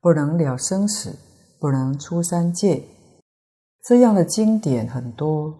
[0.00, 1.18] 不能了生死，
[1.58, 2.84] 不能出三界。
[3.82, 5.52] 这样的经典很多。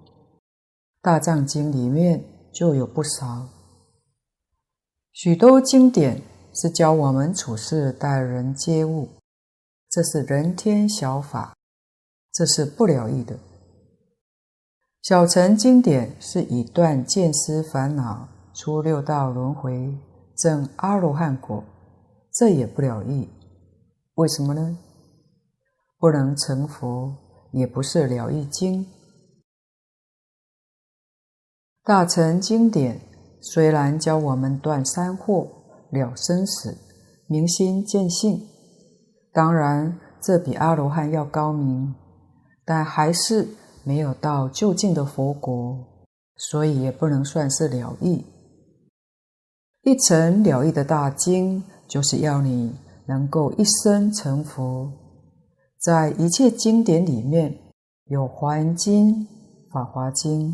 [1.03, 3.49] 大藏经里面就有不少，
[5.13, 6.23] 许多经典
[6.55, 9.09] 是教我们处事待人接物，
[9.91, 11.57] 这是人天小法，
[12.33, 13.37] 这是不了义的。
[15.03, 19.99] 小乘经典是以断见思烦恼，出六道轮回，
[20.37, 21.65] 证阿罗汉果，
[22.33, 23.29] 这也不了义。
[24.15, 24.79] 为什么呢？
[25.99, 27.17] 不能成佛，
[27.51, 28.87] 也不是了义经。
[31.83, 33.01] 大乘经典
[33.41, 35.49] 虽然教我们断三惑、
[35.91, 36.79] 了生死、
[37.27, 38.47] 明心见性，
[39.33, 41.95] 当然这比阿罗汉要高明，
[42.65, 43.49] 但还是
[43.85, 45.79] 没有到就近的佛国，
[46.37, 48.25] 所以也不能算是了义。
[49.83, 52.75] 一层了义的大经，就是要你
[53.07, 54.93] 能够一生成佛。
[55.79, 57.57] 在一切经典里面，
[58.05, 59.15] 有《华严经》
[59.73, 60.53] 《法华经》。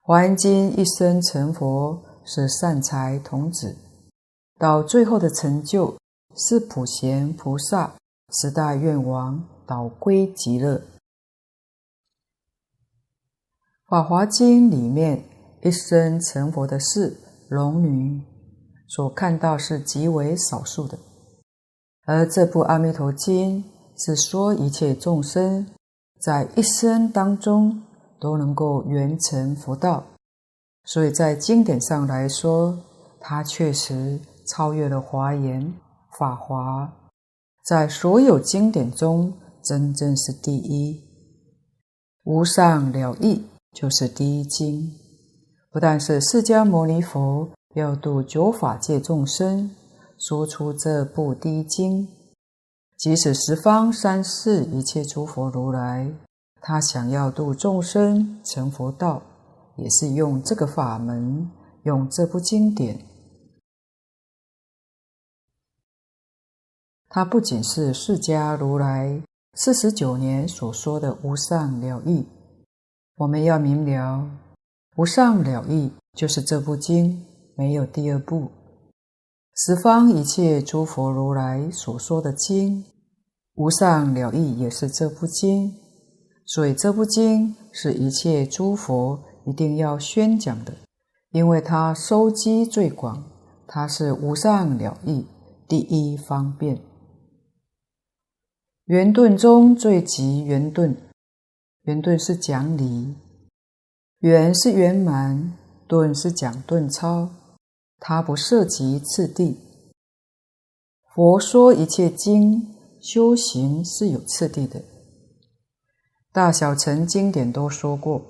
[0.00, 3.76] 华严经一生成佛是善财童子，
[4.58, 5.94] 到最后的成就
[6.36, 7.94] 是普贤菩萨
[8.32, 10.82] 十大愿王导归极乐。
[13.86, 15.24] 法华经里面
[15.62, 17.16] 一生成佛的是
[17.48, 18.22] 龙女，
[18.86, 20.98] 所看到是极为少数的，
[22.04, 23.64] 而这部阿弥陀经
[23.96, 25.66] 是说一切众生
[26.20, 27.82] 在一生当中。
[28.20, 30.04] 都能够圆成佛道，
[30.82, 32.76] 所以在经典上来说，
[33.20, 35.72] 它确实超越了华严、
[36.18, 36.92] 法华，
[37.64, 41.00] 在所有经典中真正是第一。
[42.24, 44.92] 无上了义就是第一经，
[45.70, 49.70] 不但是释迦牟尼佛要度九法界众生，
[50.18, 52.08] 说出这部第一经，
[52.96, 56.10] 即使十方三世一切诸佛如来。
[56.60, 59.22] 他想要度众生成佛道，
[59.76, 61.48] 也是用这个法门，
[61.84, 63.07] 用这部经典。
[67.10, 69.22] 它不仅是释迦如来
[69.54, 72.26] 四十九年所说的无上了义，
[73.16, 74.28] 我们要明了，
[74.96, 77.24] 无上了义就是这部经，
[77.56, 78.50] 没有第二部。
[79.54, 82.84] 十方一切诸佛如来所说的经，
[83.54, 85.74] 无上了义也是这部经。
[86.44, 90.74] 所以这部经是一切诸佛一定要宣讲的，
[91.30, 93.24] 因为它收集最广，
[93.66, 95.26] 它是无上了义
[95.66, 96.78] 第一方便。
[98.88, 100.96] 圆顿中最极圆顿，
[101.82, 103.14] 圆顿是讲理，
[104.20, 107.28] 圆是圆满，顿是讲顿超，
[107.98, 109.60] 它不涉及次第。
[111.14, 114.82] 佛说一切经修行是有次第的。
[116.32, 118.22] 大小乘经典都说过，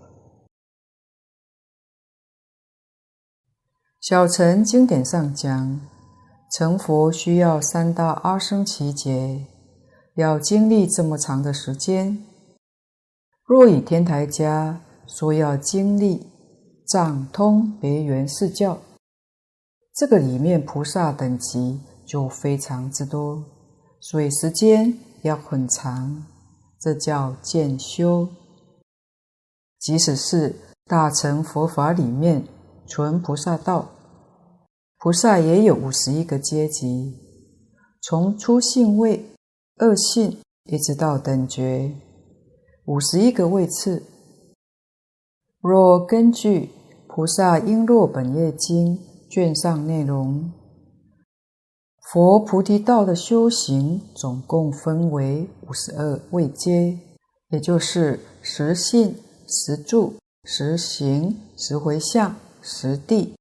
[4.00, 5.80] 小乘经典上讲，
[6.50, 9.46] 成佛需要三大阿僧只劫，
[10.18, 12.18] 要经历这么长的时间。
[13.44, 16.26] 若以天台家说要经历
[16.84, 18.80] 藏通别圆四教，
[19.94, 23.44] 这个里面菩萨等级就非常之多，
[24.00, 24.92] 所以时间
[25.22, 26.26] 要很长。
[26.80, 28.28] 这叫渐修，
[29.78, 30.56] 即使是
[30.86, 32.44] 大乘佛法里面
[32.88, 33.88] 纯菩萨道，
[34.98, 37.16] 菩萨也有五十一个阶级，
[38.02, 39.24] 从初信位、
[39.80, 41.92] 二信一直到等觉，
[42.86, 44.02] 五十一个位次。
[45.60, 46.62] 若根据
[47.06, 48.96] 《菩萨瓔珞本业经》
[49.30, 50.52] 卷上内容。
[52.10, 56.98] 佛菩提道的修行总共分为五十二位阶，
[57.50, 59.14] 也就是十信、
[59.46, 63.36] 十住、十行、十回向、十地，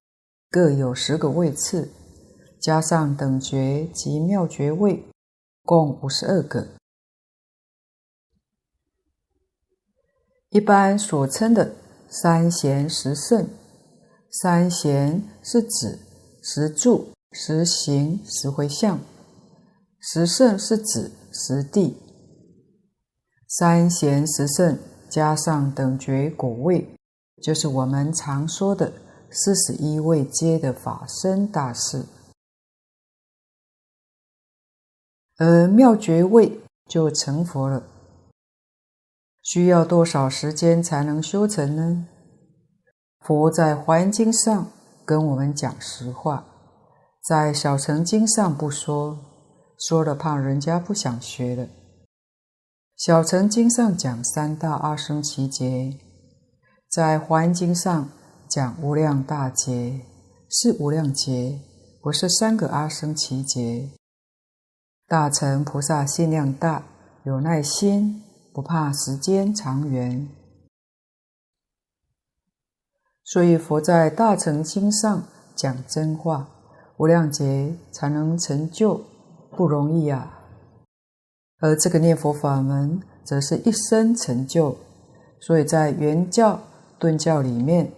[0.51, 1.89] 各有十个位次，
[2.61, 5.03] 加上等觉及妙觉位，
[5.67, 6.65] 共五十二个。
[10.49, 11.75] 一般所称的
[12.09, 13.49] 三贤十圣，
[14.31, 15.99] 三贤是指
[16.41, 17.09] 十住。
[17.33, 18.99] 十行十回向，
[19.99, 21.97] 十圣是指十地，
[23.47, 26.97] 三贤十圣加上等觉果位，
[27.43, 28.91] 就是我们常说的
[29.29, 32.05] 四十一位阶的法身大士。
[35.37, 36.59] 而妙觉位
[36.89, 37.83] 就成佛了，
[39.43, 42.07] 需要多少时间才能修成呢？
[43.19, 44.71] 佛在《华严经》上
[45.05, 46.43] 跟我们讲实话。
[47.23, 49.19] 在小乘经上不说，
[49.77, 51.67] 说了怕人家不想学了。
[52.95, 55.99] 小乘经上讲三大阿僧只劫，
[56.89, 58.09] 在华严经上
[58.49, 60.01] 讲无量大劫，
[60.49, 61.59] 是无量劫，
[62.01, 63.89] 不是三个阿僧只劫。
[65.09, 66.83] 大乘菩萨心量大，
[67.23, 70.27] 有耐心，不怕时间长远，
[73.23, 75.23] 所以佛在大乘经上
[75.55, 76.49] 讲真话。
[76.97, 78.99] 无量劫才能成就，
[79.55, 80.39] 不容易啊！
[81.59, 84.75] 而这个念佛法门，则是一生成就。
[85.39, 86.59] 所以在圆教、
[86.97, 87.91] 顿教里面，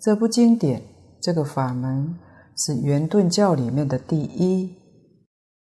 [0.00, 0.80] 这部经典、
[1.20, 2.16] 这个法门
[2.56, 4.72] 是圆顿教里面的第一。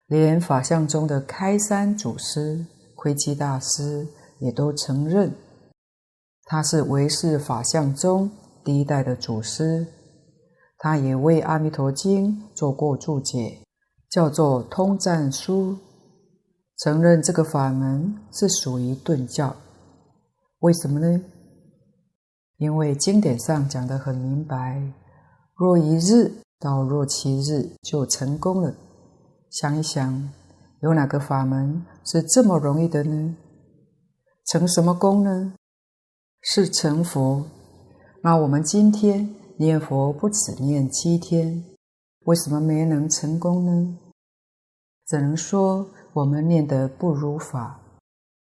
[0.08, 4.08] 连法相中的开山祖师窥基大师
[4.39, 5.34] 也都承认，
[6.45, 8.32] 他是唯识法相中
[8.64, 9.86] 第一代的祖师。
[10.78, 13.60] 他也为《阿弥陀经》做过注解，
[14.10, 15.74] 叫做《通赞书》，
[16.78, 19.55] 承认这个法门是属于顿教。
[20.60, 21.22] 为什么呢？
[22.58, 24.82] 因为经典上讲得很明白，
[25.55, 28.74] 若一日到若七日就成功了。
[29.50, 30.30] 想一想，
[30.82, 33.36] 有哪个法门是这么容易的呢？
[34.45, 35.54] 成什么功呢？
[36.41, 37.45] 是成佛。
[38.22, 41.64] 那我们今天念佛不只念七天，
[42.26, 43.98] 为什么没能成功呢？
[45.06, 47.80] 只能说我们念得不如法。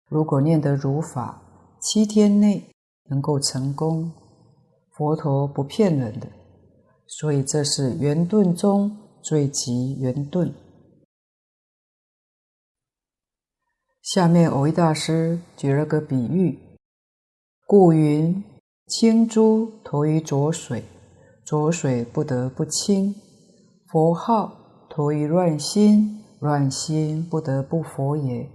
[0.08, 1.42] 如果念得如法，
[1.80, 2.70] 七天内
[3.10, 4.10] 能够成功，
[4.96, 6.26] 佛陀不骗人的。
[7.06, 10.52] 所以这是圆顿中最极圆顿。
[14.04, 16.58] 下面蕅益大师举了个比喻，
[17.66, 18.44] 故云：
[18.86, 20.84] 清珠投于浊水，
[21.42, 23.14] 浊水不得不清；
[23.90, 24.52] 佛号
[24.90, 28.46] 投于乱心，乱心不得不佛也。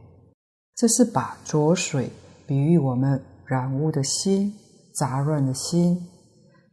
[0.75, 2.11] 这是把浊水
[2.45, 4.53] 比喻我们染污的心、
[4.93, 5.99] 杂乱的心，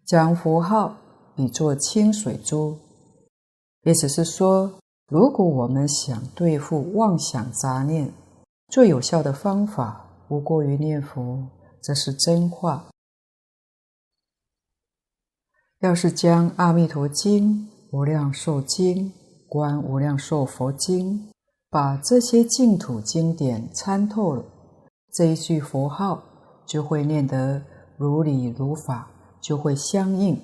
[0.05, 0.95] 将佛号
[1.35, 2.77] 比作清水珠，
[3.85, 4.71] 意思是说，
[5.09, 8.13] 如果我们想对付妄想杂念，
[8.69, 11.47] 最有效的方法无过于念佛，
[11.81, 12.87] 这是真话。
[15.81, 17.51] 要是将《阿弥陀经》
[17.93, 18.97] 《无量寿经》
[19.49, 21.19] 《观无量寿佛经》，
[21.71, 24.45] 把这些净土经典参透了，
[25.13, 26.23] 这一句佛号
[26.67, 27.63] 就会念得
[27.97, 29.09] 如理如法，
[29.41, 30.43] 就会相应。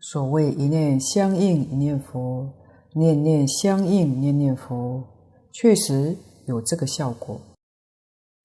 [0.00, 2.52] 所谓一念相应一念佛，
[2.94, 5.04] 念念相应念念佛，
[5.52, 6.16] 确实
[6.46, 7.40] 有这个效果。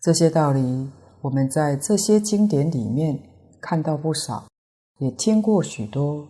[0.02, 0.90] 这些道理
[1.22, 3.20] 我们在这些经典里面
[3.62, 4.48] 看到不少，
[5.00, 6.28] 也听过许多。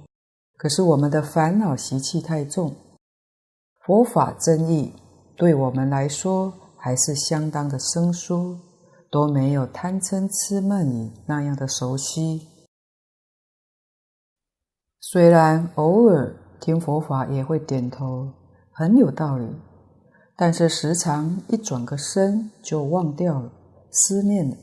[0.58, 2.76] 可是我们的烦恼习气太重，
[3.86, 4.94] 佛法真义。
[5.38, 8.58] 对我们来说还是相当的生疏，
[9.10, 12.48] 都没有贪嗔痴慢疑那样的熟悉。
[15.00, 18.34] 虽然偶尔听佛法也会点头，
[18.72, 19.48] 很有道理，
[20.42, 23.52] 但是时常一转个身就忘掉了，
[23.92, 24.56] 思念了。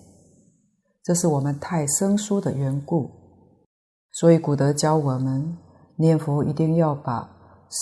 [1.04, 3.10] 这是我们太生疏的缘故。
[4.10, 5.58] 所以古德教我们
[5.98, 7.28] 念佛一定要把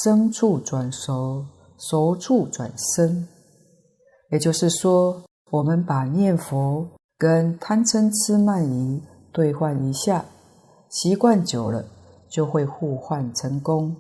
[0.02, 1.46] 生处转熟。
[1.76, 3.26] 熟处转生，
[4.30, 6.88] 也就是说，我们把念佛
[7.18, 10.24] 跟贪嗔痴慢疑兑换一下，
[10.88, 11.84] 习惯久了
[12.30, 13.94] 就会互换成功。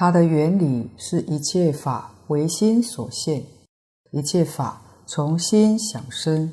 [0.00, 3.42] 它的原理是一切法唯心所现，
[4.12, 6.52] 一切法从心想生，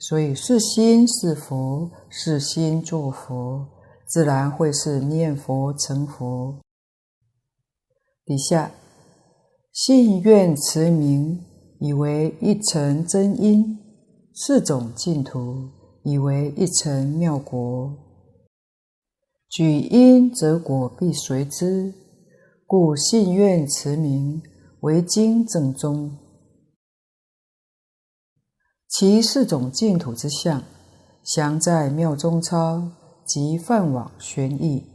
[0.00, 3.68] 所以是心是佛，是心作佛。
[4.08, 6.58] 自然会是念佛成佛。
[8.24, 8.72] 底下
[9.72, 11.40] 信愿持名，
[11.78, 13.78] 以为一尘真因；
[14.34, 15.68] 四种净土，
[16.02, 17.96] 以为一尘妙国。
[19.48, 21.94] 举因则果必随之，
[22.72, 24.40] 故信愿持名
[24.80, 26.16] 为经正宗。
[28.88, 30.62] 其四种净土之相，
[31.22, 32.90] 详在妙中钞。
[33.26, 34.86] 及梵网玄义，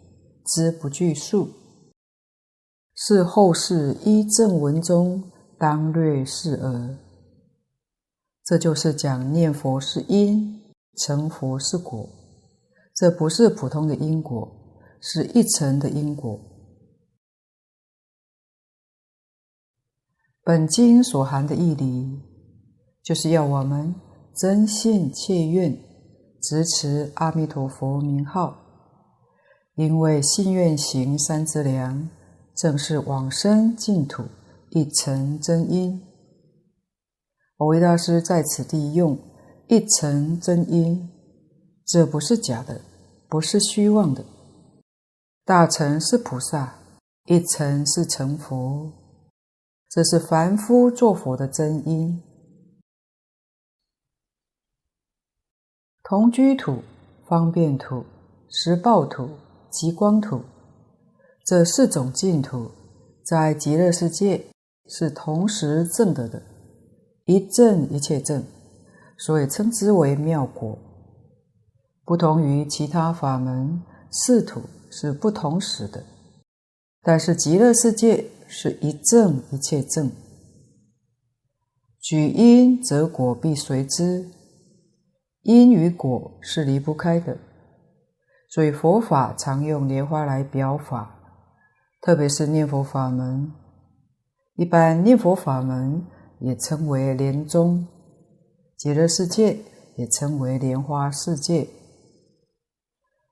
[0.44, 1.50] 兹不具述，
[2.96, 5.24] 是后世依正文中
[5.60, 6.98] 当略示耳。
[8.44, 10.60] 这就是讲念佛是因，
[10.98, 12.10] 成佛是果。
[12.96, 14.52] 这不是普通的因果，
[15.00, 16.57] 是一层的因果。
[20.48, 22.22] 本经所含的义理，
[23.04, 23.94] 就是要我们
[24.34, 25.78] 真信切愿。
[26.42, 28.56] 执持阿弥陀佛名号，
[29.76, 32.10] 因为信愿行三资粮，
[32.56, 34.24] 正是往生净土
[34.70, 36.02] 一层真因。
[37.58, 39.20] 蕅益大师在此地用
[39.68, 41.10] 一层真因，
[41.86, 42.80] 这不是假的，
[43.28, 44.24] 不是虚妄的。
[45.44, 46.74] 大乘是菩萨，
[47.26, 48.94] 一层是成佛，
[49.90, 52.22] 这是凡夫作佛的真因。
[56.04, 56.84] 同居土、
[57.28, 58.06] 方便土、
[58.50, 59.30] 实报土、
[59.70, 60.42] 极光土，
[61.46, 62.72] 这四种净土，
[63.26, 64.46] 在极乐世界
[64.88, 66.42] 是同时证得的，
[67.26, 68.44] 一证一切证，
[69.18, 70.78] 所以称之为妙果。
[72.06, 73.82] 不同于其他法门，
[74.12, 76.02] 四土是不同时的，
[77.08, 80.12] 但是极乐世界是一正一切正。
[82.02, 84.30] 举因则果必随之。
[85.42, 87.38] 因与果是离不开的，
[88.50, 91.18] 所以佛法常用莲花来表法，
[92.02, 93.54] 特别是念佛法门。
[94.58, 96.06] 一般念佛法门
[96.42, 97.88] 也称为莲宗，
[98.76, 99.58] 极乐世界
[99.96, 101.70] 也称为莲花世界。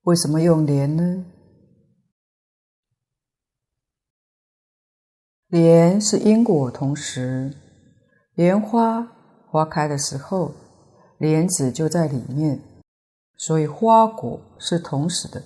[0.03, 1.25] 为什么用莲呢？
[5.47, 7.53] 莲是因果同时，
[8.33, 9.07] 莲花
[9.47, 10.51] 花开的时候，
[11.19, 12.59] 莲子就在里面，
[13.37, 15.43] 所以花果是同时的，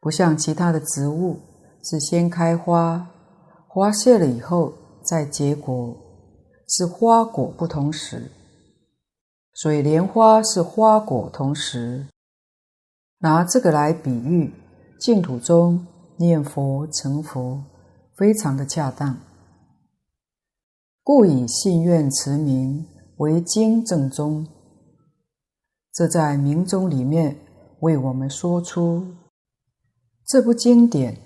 [0.00, 1.38] 不像其他的植物
[1.84, 3.06] 是先开花，
[3.68, 4.72] 花谢了以后
[5.04, 5.94] 再结果，
[6.66, 8.30] 是花果不同时，
[9.52, 12.06] 所以莲花是花果同时。
[13.18, 14.52] 拿这个来比喻
[15.00, 15.86] 净土中
[16.18, 17.62] 念佛成佛，
[18.16, 19.18] 非常的恰当。
[21.02, 22.86] 故以信愿持名
[23.18, 24.46] 为经正宗，
[25.92, 27.36] 这在明宗里面
[27.80, 29.14] 为我们说出
[30.26, 31.16] 这部经典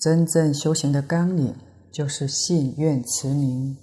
[0.00, 1.54] 真正修行的纲领，
[1.92, 3.76] 就是信愿持名。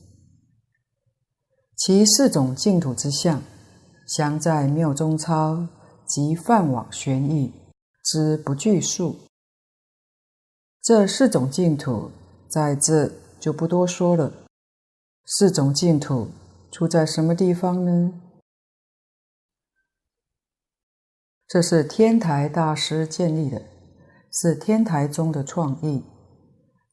[1.77, 3.41] 其四种净土之相，
[4.07, 5.67] 详在妙中钞。
[6.11, 7.53] 及梵网玄义
[8.03, 9.15] 之不具数。
[10.83, 12.11] 这四种净土
[12.51, 14.33] 在这就不多说了。
[15.25, 16.27] 四种净土
[16.71, 18.13] 出在什么地方呢？
[21.47, 23.61] 这是天台大师建立的，
[24.31, 26.03] 是天台宗的创意，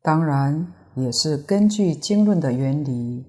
[0.03, 3.25] 当然也是根据经论的原理，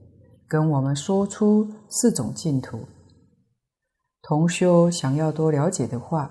[0.48, 2.88] 跟我们说出四种净土。
[4.22, 6.30] 同修想要多了解的话，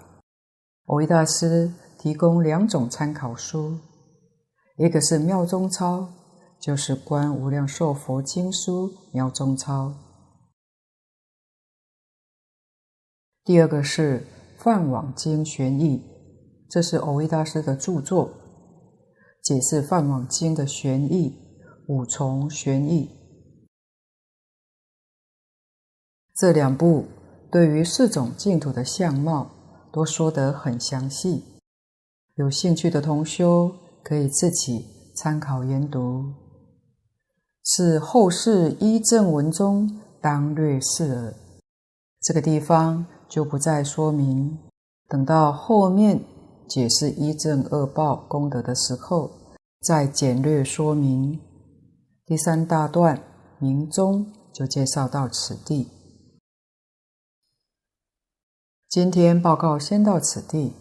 [0.87, 3.79] 蕅益大师提供两种参考书，
[4.79, 6.09] 一个是妙中钞，
[6.61, 9.89] 就是《观无量寿佛经书妙中钞》；
[13.43, 14.20] 第二个是
[14.62, 15.99] 《梵网经玄义》，
[16.70, 18.31] 这是蕅益大师的著作，
[19.43, 21.37] 解释《梵网经》的玄义，
[21.89, 23.11] 五重玄义。
[26.35, 27.07] 这两部。
[27.51, 29.51] 对于四种净土的相貌，
[29.91, 31.43] 都说得很详细。
[32.35, 33.74] 有兴趣的同修
[34.09, 36.33] 可以自己参考研读。
[37.63, 41.35] 是后世依正文中当略示耳。
[42.23, 44.59] 这个地方就不再说明，
[45.09, 46.25] 等到后面
[46.67, 49.31] 解释一正二报功德的时候，
[49.83, 51.39] 再简略说明。
[52.25, 53.23] 第三大段
[53.59, 55.91] 明宗就介绍到此地。
[58.89, 60.73] 今天报告先到此地，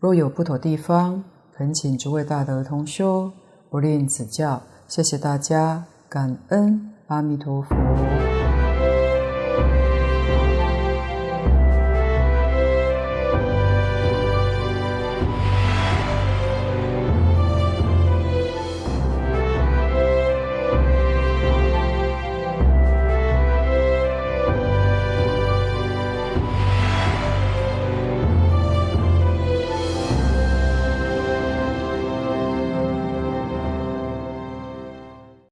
[0.00, 1.22] 若有不妥地方，
[1.62, 3.30] 恳请诸位大德同修
[3.70, 4.60] 不吝指教。
[4.88, 8.31] 谢谢大家，感恩阿弥陀佛。